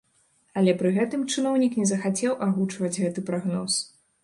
Але 0.61 0.71
пры 0.79 0.89
гэтым 0.95 1.21
чыноўнік 1.35 1.77
не 1.83 1.85
захацеў 1.91 2.33
агучваць 2.47 2.93
гэты 3.03 3.27
прагноз. 3.31 3.81